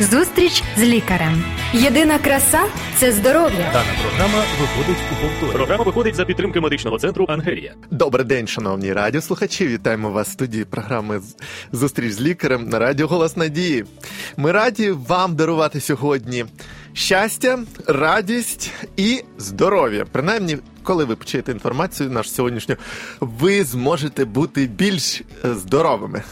[0.00, 1.44] Зустріч з лікарем.
[1.72, 2.60] Єдина краса
[2.96, 3.70] це здоров'я.
[3.72, 5.56] Дана програма виходить у повторі.
[5.56, 7.74] Програма виходить за підтримки медичного центру Ангелія.
[7.90, 9.66] Добрий день, шановні радіослухачі.
[9.66, 11.20] Вітаємо вас в студії програми
[11.72, 13.84] Зустріч з лікарем на радіо Голос Надії.
[14.36, 16.44] Ми раді вам дарувати сьогодні
[16.92, 20.06] щастя, радість і здоров'я.
[20.12, 22.76] Принаймні, коли ви почуєте інформацію нашу сьогоднішню,
[23.20, 26.22] ви зможете бути більш здоровими.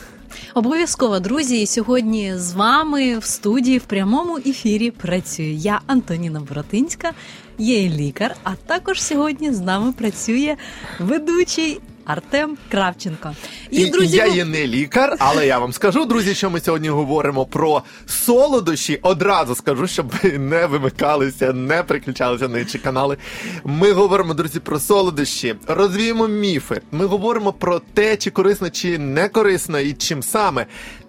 [0.55, 7.13] Обов'язково, друзі, сьогодні з вами в студії в прямому ефірі працюю я, Антоніна Боротинська,
[7.59, 8.37] є лікар.
[8.45, 10.57] А також сьогодні з нами працює
[11.01, 13.35] ведучий Артем Кравченко.
[13.71, 16.89] І, і друзі, я є не лікар, але я вам скажу, друзі, що ми сьогодні
[16.89, 18.99] говоримо про солодощі.
[19.03, 23.17] Одразу скажу, щоб ви не вимикалися, не приключалися на інші канали.
[23.65, 26.81] Ми говоримо, друзі, про солодощі, розвіємо міфи.
[26.93, 30.67] Ми говоримо про те, чи корисно, чи не корисно, і чим саме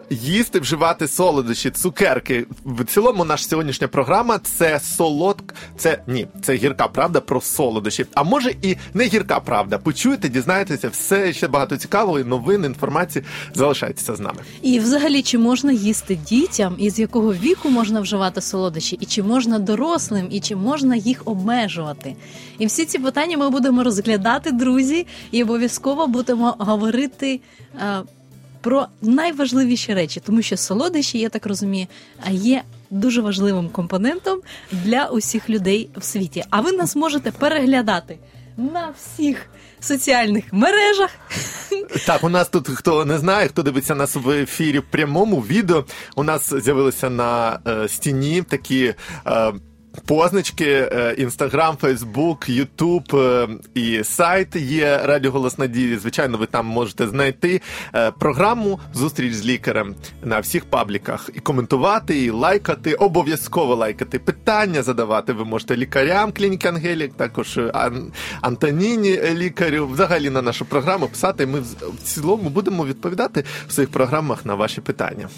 [0.10, 2.46] їсти, вживати солодощі, цукерки.
[2.66, 8.06] В цілому, наша сьогоднішня програма це солодк, це ні, це гірка правда про солодощі.
[8.14, 9.78] А може і не гірка правда.
[9.78, 13.26] Почуєте, дізнаєтеся все ще багато цікавої новин, інформації.
[13.54, 14.40] Залишайтеся з нами.
[14.62, 19.24] І, взагалі, чи можна їсти дітям, і з якого віку можна вживати солодощі, і чи
[19.24, 22.16] можна дорослим, і чи можна їх обмежувати?
[22.60, 27.42] І всі ці питання ми будемо розглядати, друзі, і обов'язково будемо говорити.
[27.82, 28.04] Е,
[28.62, 31.88] про найважливіші речі, тому що солодощі, я так розумію,
[32.32, 34.40] є дуже важливим компонентом
[34.72, 36.44] для усіх людей в світі.
[36.50, 38.18] А ви нас можете переглядати
[38.58, 39.50] на всіх.
[39.80, 41.10] Соціальних мережах
[42.06, 45.86] так, у нас тут хто не знає, хто дивиться нас в ефірі в прямому відео.
[46.16, 48.94] У нас з'явилися на е, стіні такі
[49.28, 49.54] е,
[50.06, 53.04] позначки: Інстаграм, Фейсбук, Ютуб
[53.74, 55.98] і сайт є Радіо Голос Надії.
[55.98, 57.62] Звичайно, ви там можете знайти
[57.96, 64.84] е, програму Зустріч з лікарем на всіх пабліках і коментувати, і лайкати, обов'язково лайкати питання,
[64.84, 65.34] задавати.
[65.34, 68.12] Ви можете лікарям клініки Ангелік, також е, Ан-
[68.42, 69.88] Антоніні лікарю.
[69.88, 71.46] Взагалі на нашу програму писати.
[71.46, 75.30] Ми в цілому будемо відповідати в своїх програмах на ваші питання.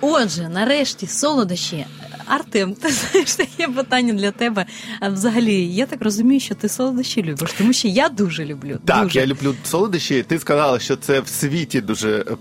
[0.00, 1.86] Отже, нарешті солодощі.
[2.28, 4.66] Артем, ти знаєш, є питання для тебе.
[5.02, 8.78] Взагалі, я так розумію, що ти солодощі любиш, тому що я дуже люблю.
[8.84, 9.20] Так, дуже.
[9.20, 10.22] я люблю солодощі.
[10.22, 12.36] Ти сказала, що це в світі дуже е,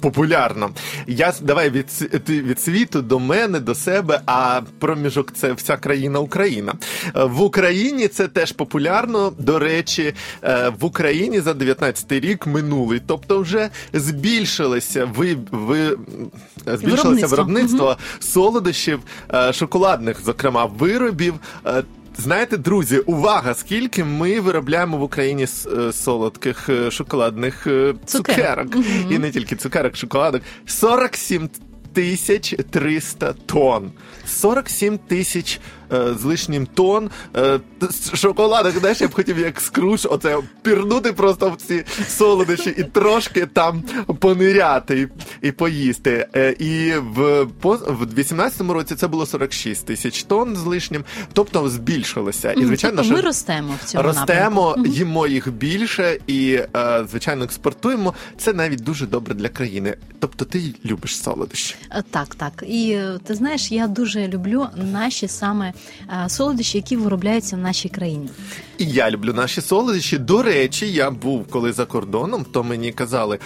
[0.00, 0.70] популярно.
[1.06, 1.86] Я давай від
[2.28, 4.20] від світу до мене, до себе.
[4.26, 6.74] А проміжок це вся країна Україна.
[7.16, 9.32] Е, в Україні це теж популярно.
[9.38, 15.98] До речі, е, в Україні за 19-й рік минулий, тобто вже збільшилося ви, ви
[16.66, 17.96] збільшилося виробництво, виробництво угу.
[18.20, 19.00] солодощів,
[19.52, 21.34] шоколадних, зокрема, виробів.
[22.18, 23.54] Знаєте, друзі, увага!
[23.54, 25.46] Скільки ми виробляємо в Україні
[25.92, 28.74] солодких шоколадних цукерок, цукерок.
[28.74, 29.12] Угу.
[29.12, 31.48] і не тільки цукерок, шоколадок 47
[31.94, 33.92] тисяч 300 тонн.
[34.26, 35.60] 47 тисяч е,
[36.18, 37.10] з лишнім тонн.
[37.36, 37.60] Е,
[38.14, 43.46] шоколадок, знаєш, я б хотів як скруш, оце пірнути просто в ці солодощі і трошки
[43.46, 43.82] там
[44.18, 45.08] пониряти і,
[45.48, 46.26] і поїсти.
[46.36, 52.52] Е, і в в 18-му році це було 46 тисяч тонн з лишнім, тобто збільшилося.
[52.52, 54.90] І звичайно, тобто ми ростемо в цьому ростемо, напрямку.
[54.90, 58.14] їмо їх більше і е, звичайно експортуємо.
[58.38, 59.96] Це навіть дуже добре для країни.
[60.18, 61.74] Тобто, ти любиш солодощі.
[62.10, 62.64] Так, так.
[62.68, 65.72] І ти знаєш, я дуже люблю наші саме
[66.28, 68.28] солодощі, які виробляються в нашій країні.
[68.78, 70.18] І я люблю наші солодощі.
[70.18, 73.38] До речі, я був коли за кордоном, то мені казали.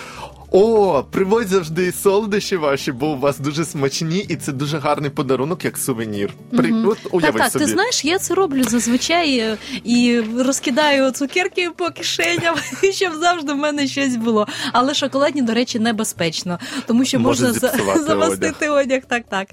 [0.51, 5.65] О, приводь завжди солодощі ваші, бо у вас дуже смачні, і це дуже гарний подарунок,
[5.65, 6.31] як сувенір.
[6.51, 6.73] При...
[6.73, 6.89] Mm-hmm.
[6.89, 7.65] От, уяви так, так, собі.
[7.65, 12.57] ти знаєш, я це роблю зазвичай і розкидаю цукерки по кишеням,
[12.93, 14.47] щоб завжди в мене щось було.
[14.73, 18.85] Але шоколадні, до речі, небезпечно, тому що Може можна замастити одяг.
[18.85, 19.03] одяг.
[19.09, 19.49] Так, так.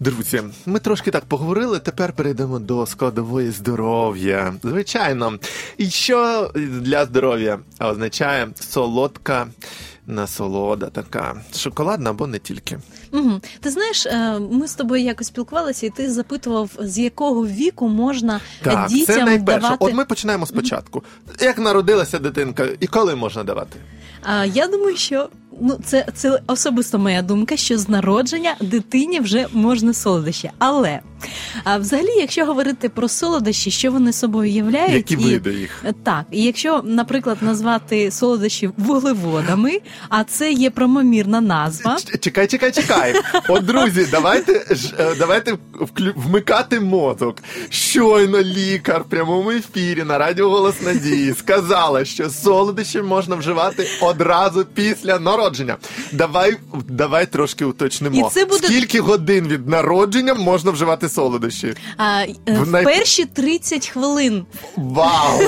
[0.00, 1.78] Друзі, ми трошки так поговорили.
[1.78, 4.54] Тепер перейдемо до складової здоров'я.
[4.62, 5.38] Звичайно,
[5.78, 9.46] і що для здоров'я означає солодка
[10.06, 12.78] насолода, така шоколадна або не тільки.
[13.12, 13.40] Угу.
[13.60, 14.06] Ти знаєш,
[14.50, 19.24] ми з тобою якось спілкувалися, і ти запитував, з якого віку можна так, дітям це
[19.24, 19.60] найперше.
[19.60, 19.84] давати...
[19.84, 21.02] От ми починаємо спочатку.
[21.40, 23.78] Як народилася дитинка, і коли можна давати?
[24.22, 25.28] А я думаю, що
[25.60, 30.50] ну це це особисто моя думка, що з народження дитині вже можна солодощі.
[30.58, 31.00] Але
[31.64, 36.42] а взагалі, якщо говорити про солодощі, що вони собою являють, які види їх так, і
[36.42, 41.96] якщо, наприклад, назвати солодощі вуглеводами, а це є промомірна назва.
[42.20, 43.14] Чекай, чекай, чекай.
[43.48, 44.76] От друзі, давайте
[45.18, 45.54] давайте
[46.16, 47.36] вмикати мозок.
[47.70, 54.64] Щойно лікар в прямому ефірі на радіо Голос Надії сказала, що солодощі можна вживати одразу
[54.74, 55.47] після народження.
[55.48, 55.76] Народження.
[56.12, 56.56] Давай,
[56.88, 58.16] давай трошки уточнимо.
[58.28, 61.74] І це буде- Скільки годин від народження можна вживати солодощі?
[61.96, 64.44] А, е, В в най- перші 30 хвилин.
[64.76, 65.38] Вау!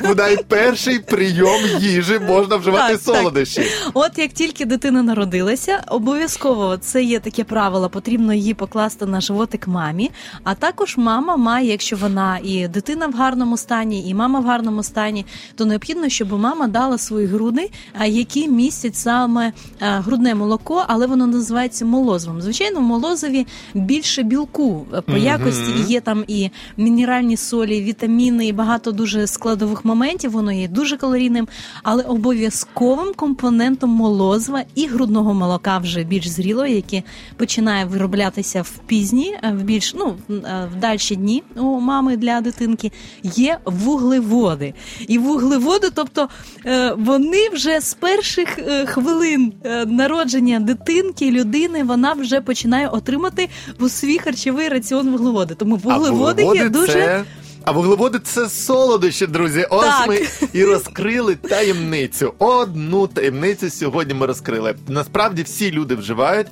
[0.00, 3.16] В найперший прийом їжі можна вживати Так, так.
[3.16, 3.62] солодощі.
[3.94, 9.68] От як тільки дитина народилася, обов'язково це є таке правило, потрібно її покласти на животик
[9.68, 10.10] мамі.
[10.44, 14.82] А також мама має, якщо вона і дитина в гарному стані, і мама в гарному
[14.82, 17.70] стані, то необхідно, щоб мама дала свої груди,
[18.06, 19.39] які містять саме
[19.80, 22.42] а, грудне молоко, але воно називається молозивом.
[22.42, 28.46] Звичайно, в молозиві більше білку е, по якості і є там і мінеральні солі, вітаміни,
[28.46, 30.30] і багато дуже складових моментів.
[30.30, 31.48] Воно є дуже калорійним,
[31.82, 37.02] але обов'язковим компонентом молозива і грудного молока вже більш зрілого, яке
[37.36, 42.40] починає вироблятися в пізні, е, в більш ну в е, дальші дні у мами для
[42.40, 42.92] дитинки,
[43.22, 44.74] є вуглеводи.
[45.08, 46.28] І вуглеводи, тобто
[46.66, 48.86] е, вони вже з перших е,
[49.20, 53.48] хвилин е, народження дитинки, людини, вона вже починає отримати
[53.80, 55.54] у свій харчовий раціон вуглеводи.
[55.54, 56.92] Тому вуглеводи, є дуже.
[56.92, 57.24] це...
[57.64, 59.66] А вуглеводи це солодощі, друзі.
[59.70, 60.08] Ось Так.
[60.08, 60.20] ми
[60.52, 62.34] і розкрили таємницю.
[62.38, 64.74] Одну таємницю сьогодні ми розкрили.
[64.88, 66.46] Насправді всі люди вживають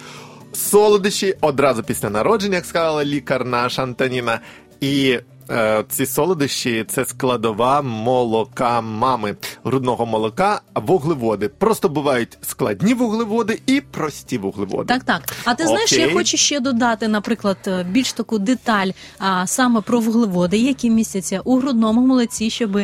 [0.53, 4.41] солодощі одразу після народження, як сказала лікар наша Антоніна.
[4.81, 5.19] І
[5.89, 11.49] ці солодощі це складова молока мами, грудного молока, вуглеводи.
[11.49, 14.85] Просто бувають складні вуглеводи і прості вуглеводи.
[14.95, 15.35] Так, так.
[15.45, 16.05] А ти знаєш, Окей.
[16.07, 21.41] я хочу ще додати, наприклад, е, більш таку деталь а, саме про вуглеводи, які містяться
[21.45, 22.77] у грудному молоці, щоб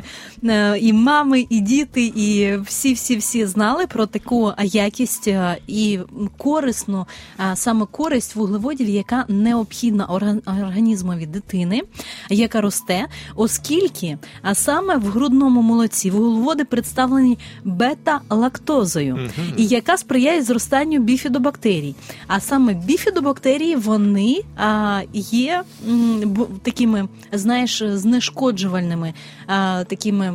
[0.45, 5.99] е, і мами, і діти, і всі, всі, всі знали про таку якість е, і
[6.39, 7.07] корисну,
[7.55, 11.83] саме користь вуглеводів, яка необхідна орган- організмові дитини,
[12.31, 19.19] яка росте, оскільки а саме в грудному молоці вуглеводи представлені бета-лактозою,
[19.57, 21.95] і яка сприяє зростанню біфідобактерій.
[22.27, 29.15] А саме біфідобактерії вони а, є м, такими, знаєш, знешкоджувальними
[29.47, 30.35] а, такими.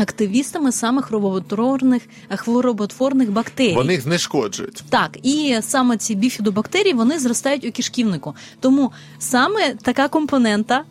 [0.00, 2.02] Активістами саме хвороботворних,
[2.36, 3.74] хвороботворних бактерій.
[3.74, 4.84] Вони їх знешкоджують.
[4.88, 8.34] Так, і саме ці біфідобактерії вони зростають у кишківнику.
[8.60, 10.84] Тому саме така компонента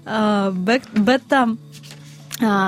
[0.96, 1.48] бета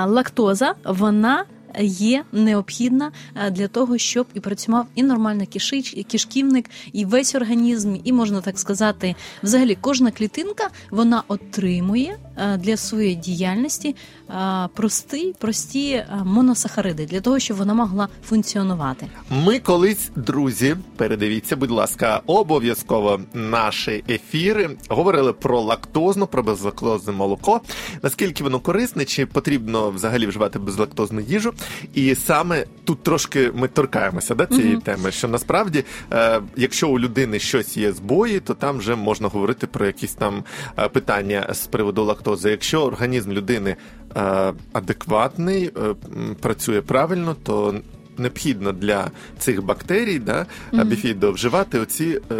[0.06, 1.44] лактоза вона.
[1.80, 3.12] Є необхідна
[3.50, 8.40] для того, щоб і працював і нормально кишич, і кишківник, і весь організм, і можна
[8.40, 12.16] так сказати, взагалі кожна клітинка вона отримує
[12.58, 13.96] для своєї діяльності
[14.28, 19.06] а, прості, прості моносахариди для того, щоб вона могла функціонувати.
[19.30, 27.60] Ми колись, друзі, передивіться, будь ласка, обов'язково наші ефіри говорили про лактозну, про безлактозне молоко.
[28.02, 31.54] Наскільки воно корисне, чи потрібно взагалі вживати безлактозну їжу?
[31.94, 35.12] І саме тут трошки ми торкаємося да, цієї теми.
[35.12, 39.86] Що насправді, е, якщо у людини щось є збої, то там вже можна говорити про
[39.86, 40.44] якісь там
[40.78, 42.50] е, питання з приводу лактози.
[42.50, 43.76] Якщо організм людини
[44.16, 45.94] е, адекватний, е,
[46.40, 47.74] працює правильно, то
[48.18, 52.34] необхідно для цих бактерій, да, біфідо, вживати оці е,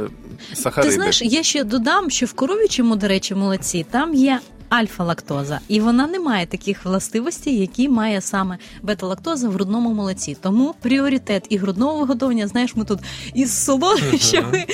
[0.55, 0.91] сахариди.
[0.91, 4.41] Ти знаєш, я ще додам, що в коров'ячому, до речі, молоці там є.
[4.73, 10.37] Альфа-лактоза, і вона не має таких властивостей, які має саме бета-лактоза в грудному молоці.
[10.41, 12.99] Тому пріоритет і грудного виготовлення, знаєш, ми тут
[13.35, 14.65] із солодощами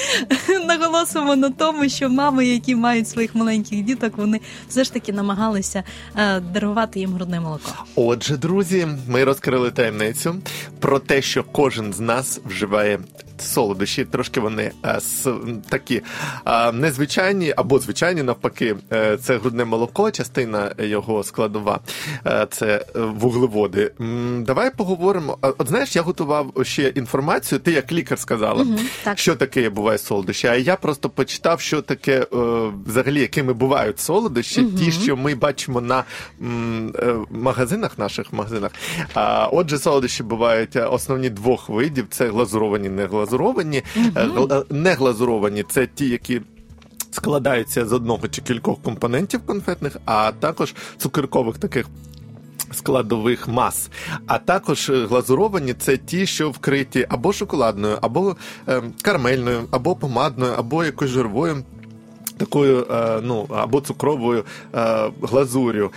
[0.67, 5.83] наголосимо на тому, що мами, які мають своїх маленьких діток, вони все ж таки намагалися
[6.17, 7.71] е, дарувати їм грудне молоко.
[7.95, 10.35] Отже, друзі, ми розкрили таємницю
[10.81, 13.01] про те, що кожен з нас вживає
[13.43, 14.05] солодощі.
[14.05, 15.33] Трошки вони е, с,
[15.69, 16.03] такі
[16.47, 18.77] е, незвичайні або звичайні навпаки.
[18.93, 21.81] Е, це грудне молоко, частина його складова,
[22.27, 23.93] е, це вуглеводи.
[24.01, 25.39] М, Давай поговоримо.
[25.43, 27.59] От знаєш, я готував ще інформацію.
[27.59, 28.67] Ти як лікар сказала,
[29.05, 29.19] так.
[29.19, 30.47] що таке буває солодощі.
[30.47, 32.27] А я просто почитав, що таке е,
[32.87, 36.05] взагалі, якими бувають солодощі, ті, що ми бачимо на
[36.43, 36.93] м,
[37.31, 38.71] магазинах, наших магазинах.
[39.15, 43.28] А, отже, солодощі бувають основні двох видів: це глазуровані, не глазуровані.
[43.97, 46.41] Е, гл- е, Не глазуровані це ті, які.
[47.11, 51.87] Складаються з одного чи кількох компонентів конфетних, а також цукеркових таких
[52.73, 53.91] складових мас.
[54.27, 58.37] А також е, глазуровані це ті, що вкриті або шоколадною, або
[58.69, 61.65] е, карамельною, або помадною, або якоюсь жировою.
[62.37, 62.87] Такою,
[63.23, 64.45] ну або цукровою
[65.23, 65.91] глазур'ю.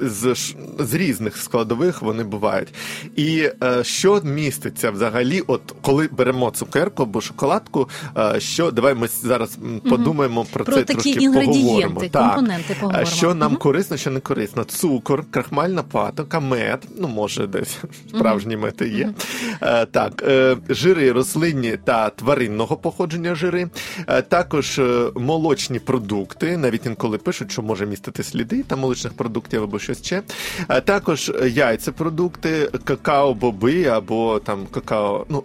[0.00, 0.34] З,
[0.78, 2.68] з різних складових вони бувають.
[3.16, 7.88] І е, що міститься взагалі, от коли беремо цукерку або шоколадку,
[8.18, 12.34] е, що давай ми зараз подумаємо про, Про це такі трошки інгредієнти, поговоримо.
[12.34, 13.10] компоненти Е, поговоримо.
[13.10, 14.64] Що нам корисно, що не корисно.
[14.64, 19.14] Цукор, крахмальна патока, мед, ну може десь справжні мети є.
[19.62, 23.68] Е, Так, е, жири рослинні та тваринного походження жири,
[24.06, 24.80] Е, також
[25.14, 30.22] молочні продукти, навіть інколи пишуть, що може містити сліди там молочних продуктів або щось ще.
[30.68, 35.42] Е, Також е, яйцепродукти, какао-боби або там какао, ну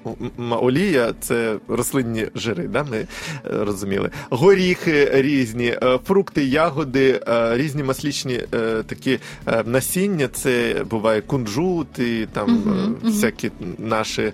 [0.50, 3.08] олія це рослинні жири, да, ми е,
[3.44, 4.10] розуміли.
[4.30, 8.42] Горіхи різні, е, фрукти, ягоди, різні маслічні
[8.86, 9.20] такі
[9.66, 10.28] насіння.
[10.28, 12.98] Це буває кунжут і там е, мгм.
[13.04, 14.34] всякі наші.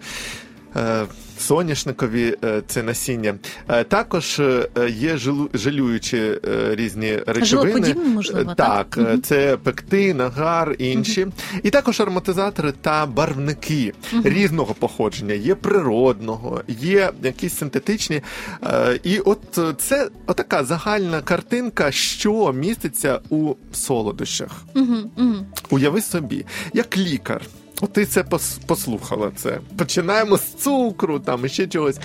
[1.39, 3.35] Соняшникові е, це насіння.
[3.67, 5.17] Е, Також е, є
[5.53, 6.39] жалюючі
[6.71, 7.95] різні речовини.
[8.05, 8.87] Можливо, так?
[8.95, 11.27] так, це пектин, агар, інші.
[11.63, 13.93] І також ароматизатори та барвники
[14.23, 15.33] різного походження.
[15.33, 18.21] Є природного, є якісь синтетичні.
[19.03, 24.63] І от це отака загальна картинка, що міститься у солодощах.
[25.69, 27.41] Уяви собі, як лікар.
[27.87, 28.23] Ти це
[28.65, 29.59] послухала це.
[29.77, 31.97] Починаємо з цукру, там і ще чогось.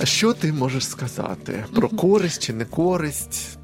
[0.00, 3.57] А що ти можеш сказати про користь чи не користь?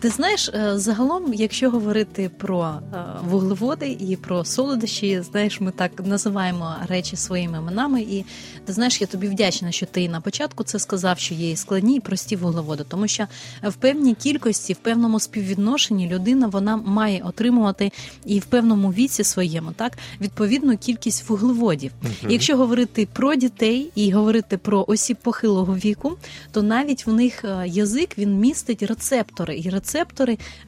[0.00, 5.92] Ти знаєш, е, загалом, якщо говорити про е, вуглеводи і про солодощі, знаєш, ми так
[6.06, 8.00] називаємо речі своїми іменами.
[8.00, 8.24] І
[8.64, 11.96] ти знаєш, я тобі вдячна, що ти на початку це сказав, що є і складні
[11.96, 13.26] і прості вуглеводи, тому що
[13.62, 17.92] в певній кількості, в певному співвідношенні людина вона має отримувати
[18.24, 21.92] і в певному віці своєму так відповідну кількість вуглеводів.
[22.28, 26.16] І Якщо говорити про дітей і говорити про осіб похилого віку,
[26.52, 29.89] то навіть в них е, язик він містить рецептори, і рецептори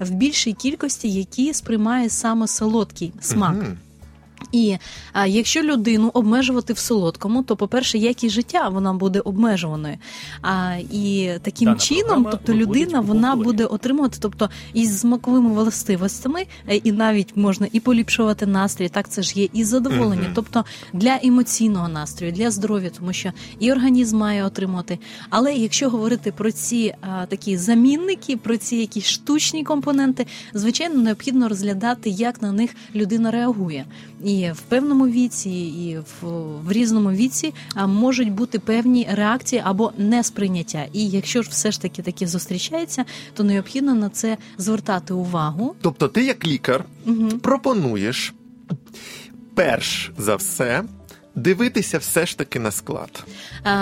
[0.00, 3.54] в більшій кількості, які сприймає саме солодкий смак.
[3.54, 3.78] Мгм.
[4.52, 4.76] І
[5.12, 9.96] а, якщо людину обмежувати в солодкому, то, по-перше, якість життя вона буде обмежуваною.
[10.42, 16.76] А, і таким Дана чином, тобто людина вона буде отримувати, тобто із смаковими властивостями, е,
[16.76, 18.88] і навіть можна і поліпшувати настрій.
[18.88, 20.32] Так це ж є і задоволення, Мгм.
[20.34, 24.98] тобто для емоційного настрою, для здоров'я, тому що і організм має отримати.
[25.30, 31.48] Але якщо говорити про ці а, такі замінники, про ці якісь штучні компоненти, звичайно, необхідно
[31.48, 33.84] розглядати, як на них людина реагує.
[34.24, 36.26] І в певному віці, і в,
[36.64, 37.54] в різному віці
[37.86, 40.86] можуть бути певні реакції або несприйняття.
[40.92, 45.74] І якщо ж все ж таки таке зустрічається, то необхідно на це звертати увагу.
[45.82, 47.28] Тобто, ти як лікар Угу.
[47.42, 48.34] пропонуєш
[49.54, 50.84] перш за все
[51.34, 53.24] дивитися все ж таки на склад,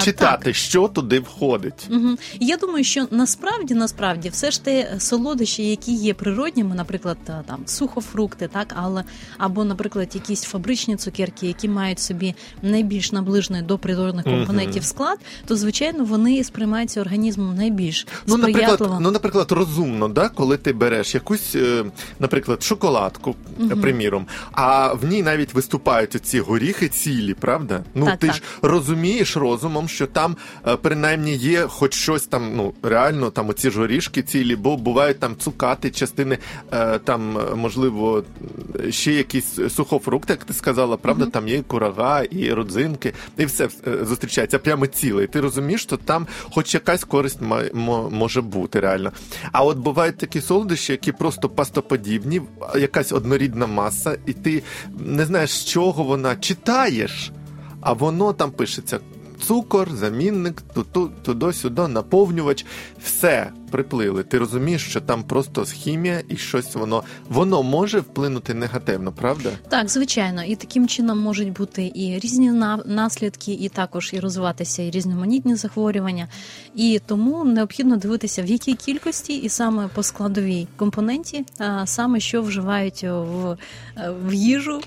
[0.03, 1.89] читати, що туди входить.
[1.91, 2.17] Угу.
[2.41, 8.49] Я думаю, що насправді насправді все ж те солодощі, які є природніми, наприклад, там сухофрукти,
[8.49, 9.05] так, але
[9.39, 15.57] або, наприклад, якісь фабричні цукерки, які мають собі найбільш наближений до природних компонентів склад, то
[15.57, 21.55] звичайно вони сприймаються організмом найбільш Ну, наприклад, ну, наприклад, розумно, да, коли ти береш якусь,
[21.55, 21.85] е,
[22.19, 23.81] наприклад, шоколадку, Мгм.
[23.81, 27.85] приміром, а в ній навіть виступають оці горіхи цілі, правда?
[27.95, 28.37] Ну Так, ти так.
[28.37, 33.71] ж розумієш розумом, що там е, принаймні є хоч щось там, ну реально там оці
[33.71, 36.39] ж горішки цілі, бо бувають там цукати, частини
[36.73, 38.25] е, там, е, можливо,
[38.91, 43.65] ще якісь сухофрукти, як ти сказала, правда, там є і курага, і родзинки, і все
[43.65, 45.25] е, зустрічається прямо ціле.
[45.25, 47.39] І ти розумієш, що там хоч якась користь
[48.11, 49.13] може бути реально.
[49.53, 52.43] А от бувають такі солодощі, які просто пастоподібні,
[52.79, 54.63] якась однорідна маса, і ти
[54.99, 57.30] не знаєш, з чого вона читаєш,
[57.81, 59.01] а воно там пишеться.
[59.43, 62.67] Цукор, замінник, ту- туди-сюди, наповнювач,
[63.03, 64.23] все приплили.
[64.23, 69.51] Ти розумієш, що там просто хімія і щось воно воно може вплинути негативно, правда?
[69.69, 74.83] Так, звичайно, і таким чином можуть бути і різні на- наслідки, і також і розвиватися
[74.83, 76.29] і різноманітні захворювання.
[76.75, 82.43] І тому необхідно дивитися, в якій кількості, і саме по складовій компоненті, а, саме що
[82.43, 83.57] вживають в,
[84.27, 84.81] в їжу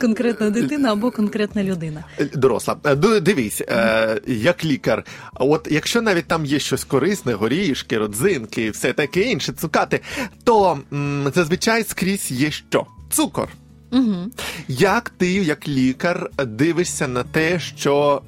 [0.00, 2.04] конкретна дитина або конкретна людина.
[2.20, 2.76] Е, Доросла.
[2.84, 5.04] Е, Дивись, е, як лікар,
[5.34, 10.00] от якщо навіть там є щось корисне, горішки, родзинки, і все таке інше, цукати,
[10.44, 12.86] то м, зазвичай скрізь є що?
[13.10, 13.48] Цукор.
[13.92, 14.14] Угу.
[14.68, 18.22] Як ти, як лікар, дивишся на те, що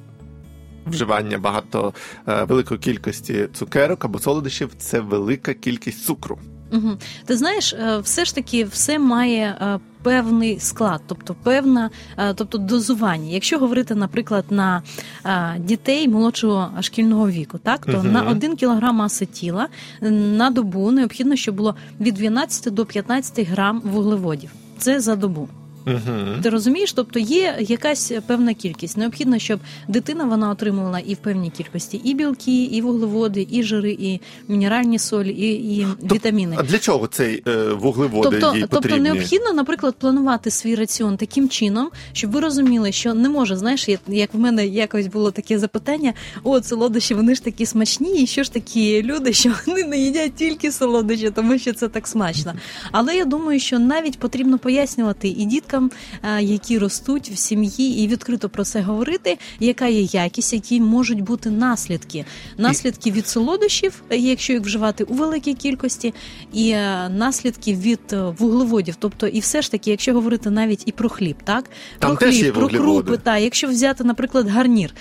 [0.85, 1.93] вживання багато
[2.27, 6.39] е, великої кількості цукерок або солодощів це велика кількість цукру.
[6.71, 6.97] Угу.
[7.25, 12.57] Ти знаєш, е, все ж таки все має е, певний склад, тобто певна, е, тобто
[12.57, 13.29] дозування.
[13.29, 14.81] Якщо говорити, наприклад, на
[15.25, 18.07] е, дітей молодшого шкільного віку, так то угу.
[18.07, 19.67] на 1 кілограм маси тіла
[20.01, 24.49] на добу необхідно, щоб було від 12 до 15 грам вуглеводів.
[24.77, 25.49] Це за добу.
[25.87, 26.41] Угу.
[26.43, 26.93] Ти розумієш?
[26.93, 28.97] Тобто є якась певна кількість.
[28.97, 33.91] Необхідно, щоб дитина вона отримувала і в певній кількості і білки, і вуглеводи, і жири,
[33.91, 36.55] і мінеральні солі, і, і вітаміни.
[36.59, 41.49] А для чого цей е, вуглеводи Тобто, їй тобто необхідно, наприклад, планувати свій раціон таким
[41.49, 46.13] чином, щоб ви розуміли, що не може, знаєш, як- в мене якось було таке запитання:
[46.43, 50.35] о, солодощі, вони ж такі смачні, і що ж такі люди, що вони не їдять
[50.35, 52.53] тільки солодощі, тому що це так смачно.
[52.91, 55.91] Але я думаю, що навіть потрібно пояснювати і діткам,
[56.23, 61.21] е, які ростуть в сім'ї, і відкрито про це говорити, яка є якість, які можуть
[61.21, 62.25] бути наслідки.
[62.57, 66.13] Наслідки від солодощів, якщо їх вживати у великій кількості,
[66.53, 68.95] і е, наслідки від е, вуглеводів.
[68.99, 72.39] Тобто, і все ж таки, якщо говорити навіть і про хліб, так Там про теж
[72.39, 74.93] хліб, про крупи, та якщо взяти, наприклад, гарнір,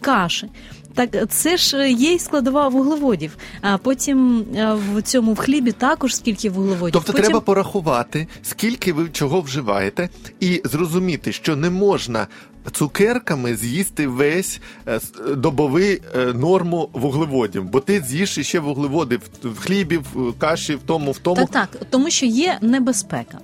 [0.00, 0.48] каші.
[0.94, 3.36] Так, це ж є й складова вуглеводів.
[3.60, 6.92] А потім е, в цьому в хлібі також скільки вуглеводів.
[6.92, 7.24] Тобто потім...
[7.24, 10.08] треба порахувати, скільки ви чого вживаєте,
[10.40, 12.26] і зрозуміти, що не можна
[12.72, 15.00] цукерками з'їсти весь е,
[15.36, 21.12] добовий е, норму вуглеводів, бо ти з'їш іще вуглеводи в, хлібі, в каші, в тому,
[21.12, 21.36] в тому.
[21.36, 23.38] Так, так, тому що є небезпека.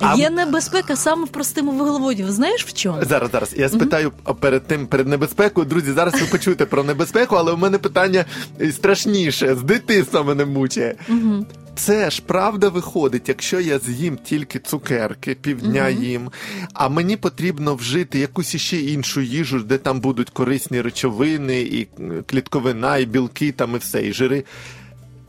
[0.00, 2.30] А- Є небезпека саме в простому вуглеводів.
[2.32, 3.04] Знаєш в чому?
[3.04, 3.54] Зараз, зараз.
[3.56, 5.66] Я спитаю перед тим перед небезпекою.
[5.66, 8.24] Друзі, зараз ви почуєте про небезпеку, але у мене питання
[8.72, 9.54] страшніше.
[9.54, 10.94] З дитинства мене мучає.
[11.08, 11.46] Угу.
[11.78, 16.30] Це ж правда виходить, якщо я з'їм тільки цукерки, півдня їм,
[16.72, 22.22] а мені потрібно вжити якусь іще іншу їжу, де там будуть корисні речовини, і е,
[22.26, 24.44] клітковина, і білки, там і все, і жири.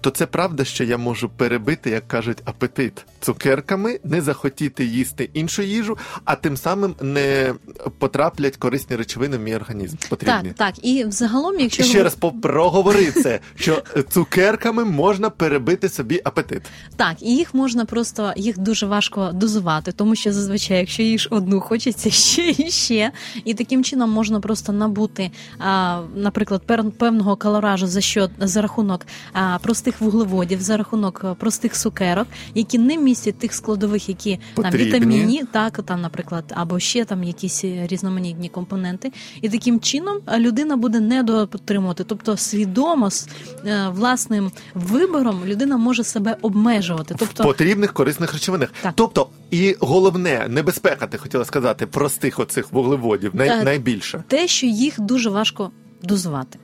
[0.02, 5.62] То це правда, що я можу перебити, як кажуть, апетит цукерками, не захотіти їсти іншу
[5.62, 7.54] їжу, а тим самим не
[7.98, 9.98] потраплять корисні речовини в мій організм.
[10.10, 10.52] Потрібні.
[10.58, 10.86] Так, так.
[10.86, 16.62] І взагалом, якщо ще раз проговори це, що цукерками можна перебити собі апетит.
[16.96, 21.60] Так, і їх можна просто їх дуже важко дозувати, тому що зазвичай, якщо їш одну,
[21.60, 23.12] хочеться ще і ще.
[23.46, 26.62] І таким чином можна просто набути, а, наприклад,
[26.98, 32.98] певного калоражу за що за рахунок а, простих вуглеводів, за рахунок простих цукерок, які не
[32.98, 34.86] містять тих складових, які там Потрібні.
[34.88, 39.12] вітамінні, так там, наприклад, або ще там якісь е, різноманітні компоненти.
[39.42, 42.04] І таким чином людина буде недоотримувати.
[42.04, 43.28] Тобто свідомо з
[43.66, 47.16] е, власним вибором людина може себе обмежувати.
[47.20, 48.70] Тобто, потрібних корисних речовинах.
[48.82, 48.92] Так.
[48.96, 54.24] Тобто, і головне, небезпека, ти хотіла сказати, простих оцих вуглеводів, най, Е, найбільше.
[54.28, 55.72] те, що їх дуже важко
[56.04, 56.60] дозувати.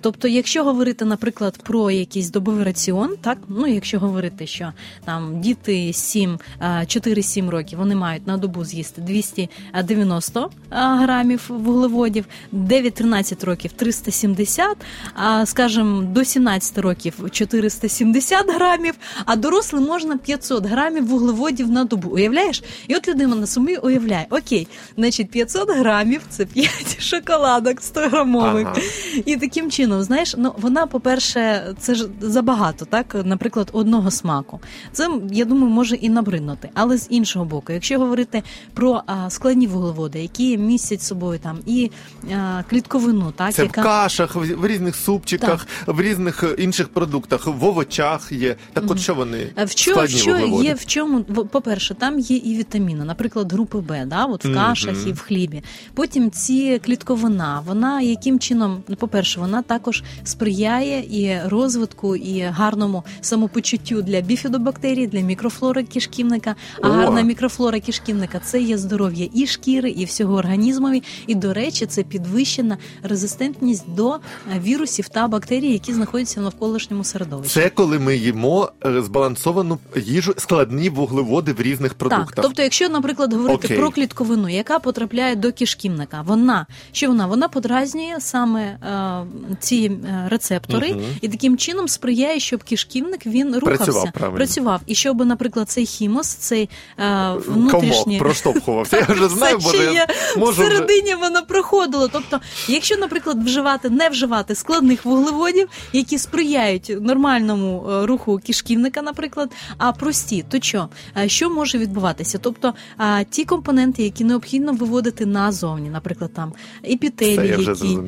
[0.00, 4.72] Тобто, якщо говорити, наприклад, про якийсь добовий раціон, так ну якщо говорити, що
[5.04, 13.44] там діти 7, е, 4-7 років вони мають на добу з'їсти 290 грамів вуглеводів, 9-13
[13.44, 14.76] років 370,
[15.14, 22.08] а скажімо, до 17 років 470 грамів, а дорослим можна 500 грамів вуглеводів на добу.
[22.08, 22.62] Уявляєш?
[22.88, 28.66] І от людина на сумі уявляє, окей, значить 500 грамів це 5 шоколадок 100 грамових.
[28.66, 28.80] Ага.
[29.26, 34.60] І таким чином, знаєш, ну вона, по-перше, це ж забагато, так, наприклад, одного смаку.
[34.92, 36.70] Це я думаю, може і набриднути.
[36.74, 38.42] Але з іншого боку, якщо говорити
[38.74, 41.90] про а, складні вуглеводи, які містять собою там і
[42.36, 46.88] а, клітковину, так Це яка в кашах, в в різних супчиках, в різних е, інших
[46.88, 48.56] продуктах, в овочах є.
[48.72, 50.64] Так от що вони В що, складні що вуглеводи?
[50.64, 51.24] є в чому?
[51.24, 55.62] По-перше, там є і вітаміни, наприклад, групи Б, да, от в кашах і в хлібі.
[55.94, 63.04] Потім ці клітковина, вона яким чином, ну, по-перше, вона також сприяє і розвитку, і гарному
[63.20, 66.54] самопочуттю для біфідобактерій, для мікрофлори кишківника.
[66.82, 66.92] А О!
[66.92, 71.02] гарна мікрофлора кишківника це є здоров'я і шкіри, і всього організмові.
[71.26, 74.16] І, до речі, це підвищена резистентність до
[74.64, 77.54] вірусів та бактерій, які знаходяться в навколишньому середовищі.
[77.54, 82.34] Це коли ми їмо е, збалансовану їжу, складні вуглеводи в різних продуктах.
[82.34, 83.76] Так, тобто, якщо, наприклад, говорити Окей.
[83.76, 87.26] про клітковину, яка потрапляє до кишківника, вона що вона?
[87.26, 91.02] Вона подразнює саме е, ці е, рецептори, Мгм.
[91.20, 94.36] і таким чином сприяє, щоб кишківник він рухався, Працював правильно.
[94.36, 94.80] працював.
[94.86, 98.96] і щоб, наприклад, цей хімос, цей е, внутрішній Комок проштовхувався.
[99.08, 100.06] Я вже знаю, бо я є
[100.36, 100.62] можу вже...
[100.62, 102.08] всередині воно проходило.
[102.08, 109.50] Тобто, якщо, наприклад, вживати, не вживати складних вуглеводів, які сприяють нормальному е, руху кишківника, наприклад,
[109.78, 110.88] а прості, то що?
[111.18, 112.38] Е, Що може відбуватися?
[112.38, 116.52] Тобто, а, ті компоненти, які необхідно виводити назовні, наприклад, там
[116.84, 117.98] вже які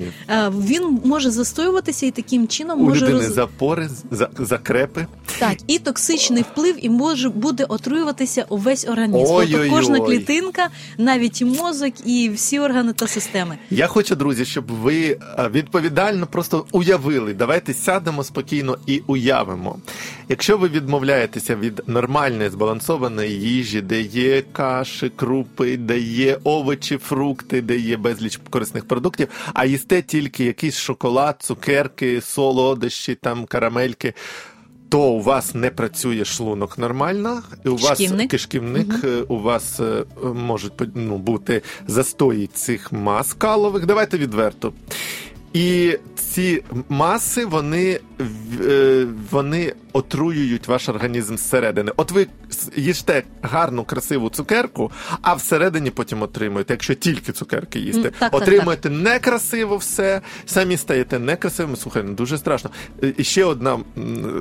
[0.50, 3.34] він може настоюватися і таким чином У може людини роз...
[3.34, 5.06] запори, за- закрепи.
[5.38, 9.32] так і токсичний вплив, і може буде отруюватися увесь організм.
[9.34, 9.52] Ой-ой-ой.
[9.52, 13.58] Тобто кожна клітинка, навіть і мозок, і всі органи та системи.
[13.70, 15.02] Я хочу, друзі, щоб ви
[15.38, 17.34] е, відповідально просто уявили.
[17.34, 19.78] Давайте сядемо спокійно і уявимо.
[20.28, 27.62] Якщо ви відмовляєтеся від нормальної збалансованої їжі, де є каші, крупи, де є овочі, фрукти,
[27.62, 34.14] де є безліч корисних продуктів, а їсте тільки якийсь шоколад, цукерки, солодощі, там карамельки.
[34.88, 38.30] То у вас не працює шлунок нормально, і у вас Кишківник.
[38.30, 43.86] кишківник, е, у вас е, можуть ну, бути застої цих мас калових.
[43.86, 44.72] Давайте відверто.
[45.52, 48.00] І ці маси вони,
[48.60, 51.92] е, вони отруюють ваш організм зсередини.
[51.96, 52.26] От ви
[52.76, 54.90] їжте гарну, красиву цукерку,
[55.22, 60.76] а всередині потім отримуєте, якщо тільки цукерки їсти, М, так, так, отримуєте некрасиво все, самі
[60.76, 61.76] стаєте некрасивими.
[61.76, 62.70] Слухай, ну дуже страшно.
[63.16, 63.78] І ще одна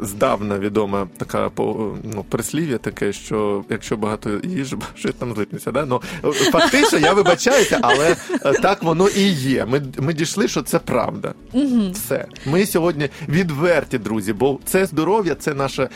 [0.03, 5.71] здавна відома така по- ну, прислів'я таке, що якщо багато їжі, щось там злипнеться.
[5.71, 5.85] Да?
[5.85, 6.01] Ну,
[6.51, 9.65] фактично, я вибачаюся, але е, так воно і є.
[9.65, 11.33] Ми, ми дійшли, що це правда.
[11.93, 12.25] Все.
[12.45, 15.89] Ми сьогодні відверті, друзі, бо це здоров'я, це наше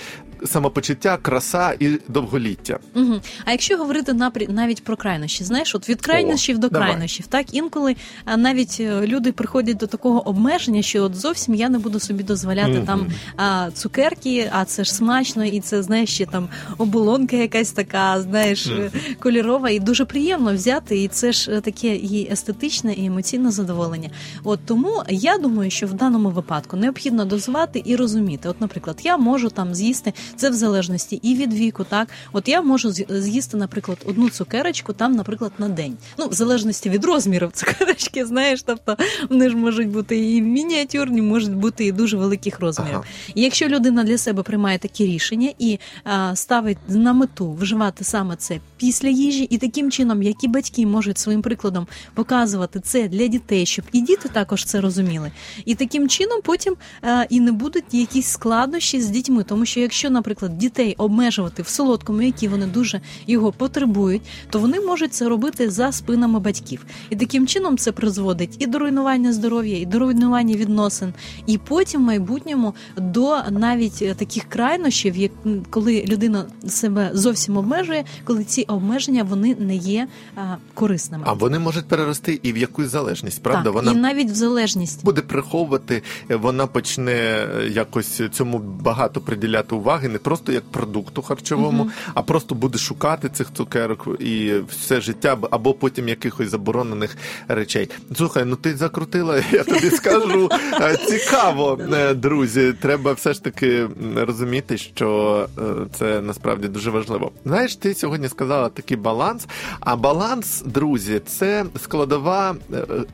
[0.45, 2.79] самопочуття, краса і довголіття.
[2.95, 3.21] Угу.
[3.45, 4.47] А якщо говорити напрі...
[4.49, 6.89] навіть про крайнощі, знаєш, от від крайнощів до давай.
[6.89, 7.95] крайнощів, так інколи
[8.38, 12.71] навіть е, люди приходять до такого обмеження, що от зовсім я не буду собі дозволяти
[12.71, 12.86] Мгм.
[12.86, 18.21] там а, цукерки, а це ж смачно, і це знаєш ще там оболонка якась така,
[18.21, 21.03] знаєш, е, кольорова, і дуже приємно взяти.
[21.03, 24.10] І це ж е, таке і естетичне, і емоційне задоволення.
[24.43, 28.49] От тому я думаю, що в даному випадку необхідно дозувати і розуміти.
[28.49, 32.62] От, наприклад, я можу там з'їсти це в залежності і від віку, так от я
[32.62, 35.98] можу з'їсти, наприклад, одну цукерочку там, наприклад, на день.
[36.17, 38.98] Ну, в залежності від розмірів цукерочки, знаєш, тобто
[39.30, 42.95] вони ж можуть бути і мініатюрні, можуть бути і дуже великих розмірів.
[42.95, 43.04] Ага.
[43.36, 48.36] І якщо людина для себе приймає такі рішення і а, ставить на мету вживати саме
[48.36, 53.65] це після їжі, і таким чином, які батьки можуть своїм прикладом показувати це для дітей,
[53.65, 55.32] щоб і діти також це розуміли.
[55.65, 60.10] І таким чином потім а, і не будуть якісь складнощі з дітьми, тому що якщо,
[60.15, 65.69] наприклад, дітей обмежувати в солодкому, які вони дуже його потребують, то вони можуть це робити
[65.69, 66.86] за спинами батьків.
[67.10, 71.13] І таким чином це призводить і до руйнування здоров'я, і до руйнування відносин,
[71.47, 75.32] і потім в майбутньому до навіть е, таких крайнощів, як
[75.69, 81.23] коли людина себе зовсім обмежує, коли ці обмеження вони не є а, корисними.
[81.28, 83.63] А вони можуть перерости і в якусь залежність, правда?
[83.63, 85.06] так, Вона і навіть в залежність.
[85.06, 91.22] буде приховувати, е, вона почне е, якось цьому багато приділяти уваги, не просто як продукту
[91.22, 97.89] харчовому, а просто буде шукати цих цукерок і все життя, або потім якихось заборонених речей.
[98.15, 100.50] Слухай, ну ти закрутила, я тобі скажу.
[100.82, 102.74] Е, Цікаво, е, друзі.
[102.82, 105.62] Треба все ж таки розуміти, що е,
[106.00, 107.32] це насправді дуже важливо.
[107.46, 109.48] Знаєш, ти сьогодні сказала такий баланс.
[109.80, 112.56] А баланс, друзі, це складова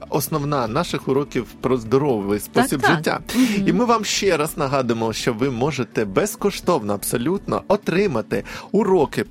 [0.09, 2.95] основна наших уроків про здоровий спосіб так.
[2.95, 3.19] життя.
[3.65, 9.25] І ми вам ще раз нагадуємо, що ви можете безкоштовно абсолютно отримати уроки.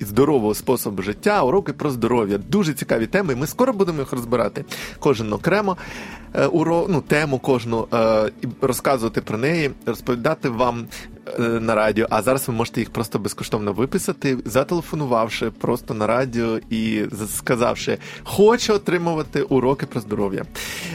[0.00, 2.38] Здорового способу життя, уроки про здоров'я.
[2.38, 3.34] Дуже цікаві теми.
[3.34, 4.64] Ми скоро будемо їх розбирати.
[4.98, 5.76] Кожен окремо
[6.34, 10.86] е, уро, ну, тему кожну е, і розказувати про неї, розповідати вам
[11.38, 12.06] на радіо.
[12.10, 17.02] А зараз ви можете їх просто безкоштовно виписати, зателефонувавши просто на радіо і
[17.36, 20.44] сказавши, хочу отримувати уроки про здоров'я.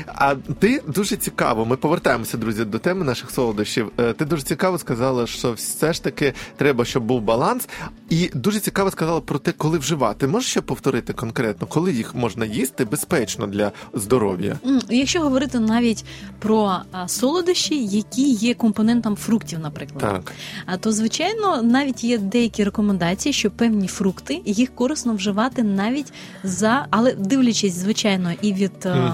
[0.08, 1.65] А ти дуже цікаво.
[1.65, 3.91] Ми повертаємося, друзі, до теми наших солодощів.
[4.00, 7.67] Е, Ти дуже цікаво сказала, що все ж таки треба, щоб був баланс,
[8.10, 10.28] і дуже цікаво сказала про те, коли вживати.
[10.28, 14.58] Можеш ще повторити конкретно, коли їх можна їсти безпечно для здоров'я?
[14.89, 16.06] Якщо говорити навіть
[16.39, 16.76] про
[17.08, 20.22] солодощі, які є компонентом фруктів, наприклад, Так.
[20.65, 26.88] А то, звичайно, навіть є деякі рекомендації, що певні фрукти їх корисно вживати навіть за,
[26.89, 29.13] але дивлячись, звичайно, і від е,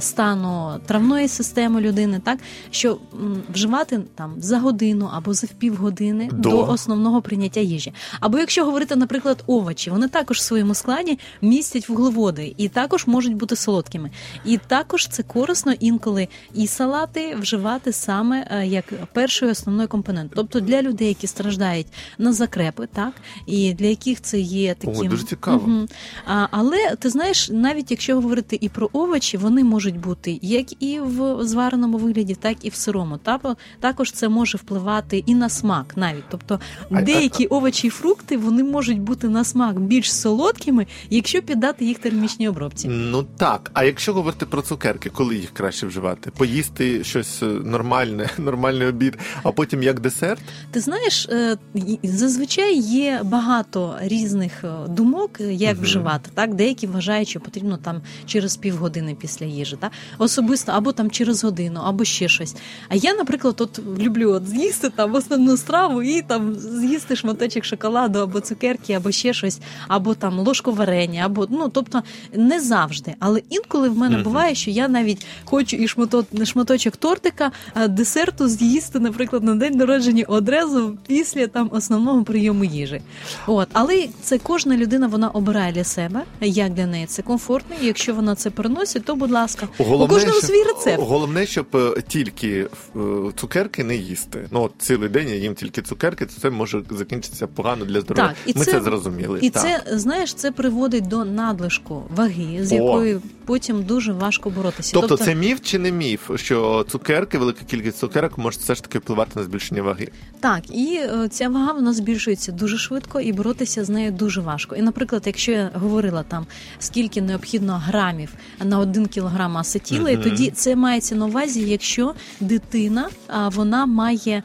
[0.00, 2.38] стану травної системи людини, так
[2.70, 6.48] що м, вживати там за годину або за півгодини До.
[6.50, 6.66] до.
[6.66, 7.92] основного прийняття їжі.
[8.20, 13.34] Або якщо говорити, наприклад, овочі, вони також в своєму складі містять вуглеводи і також можуть
[13.34, 14.10] бути солодкими.
[14.44, 20.31] І також це корисно інколи і салати вживати саме е, як першою основною компонентою.
[20.34, 21.86] Тобто для людей, які страждають
[22.18, 23.12] на закрепи, так
[23.46, 25.66] і для яких це є таким О, дуже цікаво.
[25.66, 25.88] Мгм.
[26.26, 31.00] А, але ти знаєш, навіть якщо говорити і про овочі, вони можуть бути як і
[31.00, 33.18] в звареному вигляді, так і в сирому.
[33.18, 38.64] Та- Також це може впливати і на смак, навіть тобто деякі овочі і фрукти вони
[38.64, 42.88] можуть бути на смак більш солодкими, якщо піддати їх термічній обробці.
[42.88, 43.70] Ну так.
[43.74, 46.30] А якщо говорити про цукерки, коли їх краще вживати?
[46.30, 50.21] Поїсти щось е, нормальне, нормальний обід, а потім як десерт?
[50.70, 51.56] Ти знаєш, е,
[52.02, 55.82] зазвичай є багато різних е, думок, е, як Мгм.
[55.84, 56.30] вживати.
[56.34, 59.92] Так, деякі вважають, що потрібно там через півгодини після їжі, так?
[60.18, 62.54] особисто або там через годину, або ще щось.
[62.88, 68.18] А я, наприклад, от люблю от з'їсти там основну страву і там з'їсти шматочок шоколаду,
[68.18, 69.58] або цукерки, або ще щось,
[69.88, 72.02] або там ложку варення, або ну тобто
[72.34, 73.14] не завжди.
[73.18, 74.24] Але інколи в мене Мгм.
[74.24, 77.52] буває, що я навіть хочу і шмато- шматочок тортика,
[77.88, 83.02] десерту з'їсти, наприклад, на день народження одразу після там основного прийому їжі.
[83.46, 87.76] От, але це кожна людина вона обирає для себе, як для неї це комфортно.
[87.82, 91.02] І якщо вона це переносить, то будь ласка, у кожному щоб- свій рецепт.
[91.02, 92.98] Головне, щоб е, тільки е,
[93.36, 94.48] цукерки не їсти.
[94.50, 98.28] Ну от цілий день я їм тільки цукерки, то це може закінчитися погано для здоров'я.
[98.28, 99.38] Так, і Ми це- це, зрозуміли.
[99.42, 99.62] І так.
[99.62, 102.74] це знаєш, це приводить до надлишку ваги, з О.
[102.74, 104.90] якою потім дуже важко боротися.
[104.94, 108.98] Тобто, це міф чи не міф, що цукерки, велика кількість цукерок може все ж таки
[108.98, 109.91] впливати на збільшення ваги?
[110.40, 114.76] Так, і е, ця вага вона збільшується дуже швидко і боротися з нею дуже важко.
[114.76, 116.46] І, наприклад, якщо я говорила там
[116.78, 122.14] скільки необхідно грамів на один кілограм маси тіла, і тоді це мається на увазі, якщо
[122.40, 123.08] дитина
[123.50, 124.42] вона має.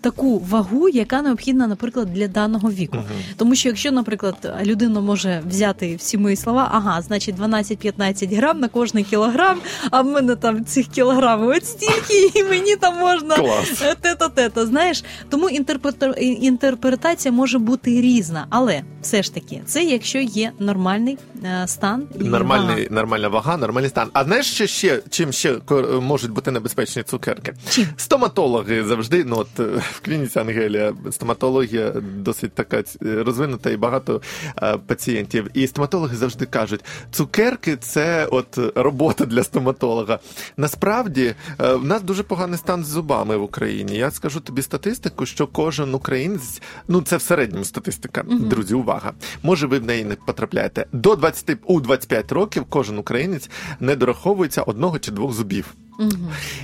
[0.00, 2.96] Таку вагу, яка необхідна, наприклад, для даного віку.
[2.96, 3.06] Мгм.
[3.36, 8.68] Тому що якщо, наприклад, людина може взяти всі мої слова, ага, значить 12-15 грам на
[8.68, 9.58] кожний кілограм,
[9.90, 13.82] а в мене там цих кілограмів от стільки, і мені там можна Клас.
[14.00, 20.18] тето тето знаєш, тому інтерпрету- інтерпретація може бути різна, але все ж таки, це якщо
[20.18, 22.86] є нормальний е, стан Нормальний, вага.
[22.90, 24.08] нормальна вага, нормальний стан.
[24.12, 25.56] А знаєш, що ще чим ще
[26.02, 27.54] можуть бути небезпечні цукерки?
[27.70, 27.86] Чим?
[27.96, 34.22] Стоматологи завжди, ну от е, в клініці Ангелія, стоматологія досить така е, розвинута і багато
[34.62, 35.50] е, пацієнтів.
[35.54, 40.18] І стоматологи завжди кажуть, цукерки це от робота для стоматолога.
[40.56, 43.96] Насправді е, в нас дуже поганий стан з зубами в Україні.
[43.96, 49.12] Я скажу тобі статистику, що кожен українець, ну це в середньому статистика, друзі, увага.
[49.42, 50.86] Може, ви в неї не потрапляєте.
[50.92, 55.74] До 20, у 25 років кожен українець не дораховується одного чи двох зубів.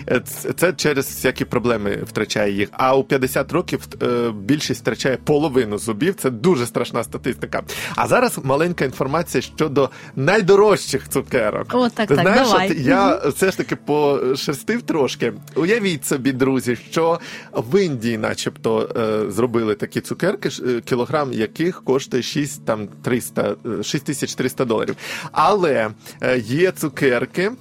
[0.08, 0.22] Е,
[0.56, 2.68] Це через всякі проблеми втрачає їх.
[2.72, 6.14] А у 50 років е, більшість втрачає половину зубів.
[6.14, 7.62] Це дуже страшна статистика.
[7.96, 11.66] А зараз маленька інформація щодо найдорожчих цукерок.
[11.72, 12.70] О, так, так, знаєш, давай.
[12.70, 15.32] от я все ж таки пошерстив трошки.
[15.54, 17.20] Уявіть собі, друзі, що
[17.52, 20.48] в Індії, начебто, е, зробили такі цукерки,
[20.84, 24.96] кілограм яких коштує 6 там 300, е, 6300 доларів.
[25.32, 25.90] Але
[26.36, 27.52] є цукерки.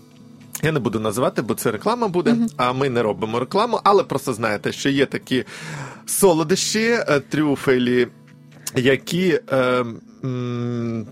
[0.63, 3.79] Я не буду називати, бо це реклама буде, а ми не робимо рекламу.
[3.83, 5.45] Але просто знаєте, що є такі
[6.05, 8.07] солодощі, е, трюфелі,
[8.75, 9.85] які е,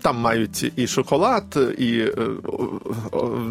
[0.02, 2.12] там мають і шоколад, і е,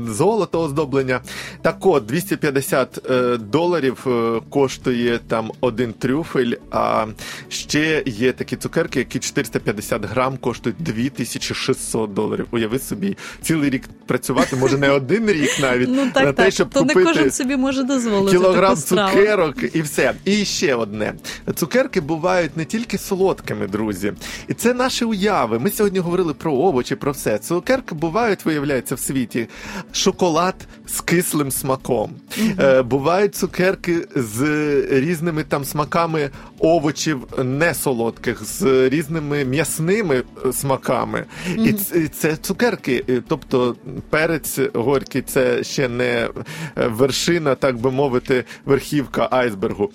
[0.08, 1.22] золото оздоблення.
[1.62, 7.06] Так от, 250 е, доларів е, коштує там один трюфель, а
[7.50, 12.48] ще є такі цукерки, які 450 грам коштують 2600 доларів.
[12.52, 16.54] Уяви собі, цілий рік працювати, може не один рік навіть, Ну на те, так.
[16.54, 20.14] щоб То купити не кожен собі може дозволити кілограм цукерок і все.
[20.26, 21.14] І ще одне:
[21.56, 24.14] цукерки бувають не тільки солодкими, друзі,
[24.48, 25.51] і це наші уяви.
[25.60, 27.38] Ми сьогодні говорили про овочі, про все.
[27.38, 29.48] Цукерки бувають, виявляється, в світі.
[29.92, 30.56] Шоколад
[30.88, 32.12] з кислим смаком.
[32.60, 34.42] Е, бувають цукерки з
[34.90, 41.26] різними там смаками овочів не солодких, з різними м'ясними е, смаками.
[41.56, 43.76] Ц- і це цукерки, тобто
[44.10, 46.30] перець горький, це ще не
[46.78, 49.92] е, вершина, так би мовити, верхівка айсбергу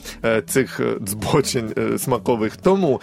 [0.49, 2.57] цих збочень смакових.
[2.57, 3.01] Тому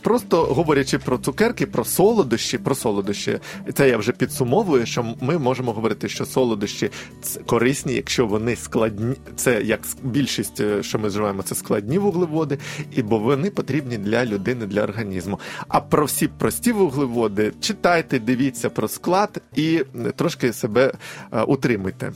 [0.00, 3.38] просто говорячи про цукерки, про солодощі, про солодощі,
[3.74, 6.90] це я вже підсумовую, що ми можемо говорити, що солодощі
[7.46, 12.58] корисні, якщо вони складні, це як більшість, е, що ми вживаємо, це складні вуглеводи,
[12.96, 15.40] і бо вони потрібні для людини, для організму.
[15.68, 19.84] А про всі прості вуглеводи читайте, дивіться про склад і
[20.16, 20.92] трошки себе
[21.32, 22.12] е, утримуйте.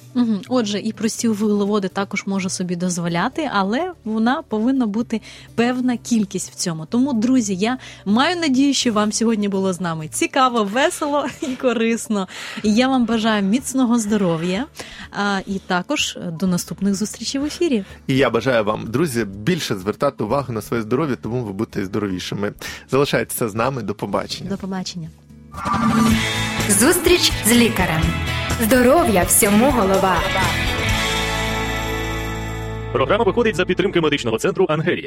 [0.48, 5.20] Отже, і прості вуглеводи також може собі дозволяти, але вона повинна бути
[5.54, 6.86] певна кількість в цьому.
[6.86, 11.46] Тому, друзі, я маю надію, що вам сьогодні було було з нами цікаво, весело і
[11.46, 12.28] корисно.
[12.62, 14.66] Я вам бажаю міцного здоров'я
[15.12, 17.84] а, і також до наступних зустрічей в ефірі.
[18.06, 22.52] І я бажаю вам, друзі, більше звертати увагу на своє здоров'я, тому ви будете здоровішими.
[22.90, 23.82] Залишайтеся з нами.
[23.82, 24.50] До побачення.
[24.50, 25.08] До побачення.
[26.68, 28.02] Зустріч з лікарем.
[28.62, 30.16] Здоров'я всьому голова.
[32.92, 35.04] Програма виходить за підтримки медичного центру Ангелія.